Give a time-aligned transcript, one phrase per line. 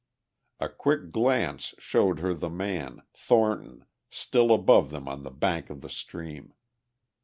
[0.59, 5.81] A quick glance showed her the man, Thornton, still above them on the bank of
[5.81, 6.55] the stream.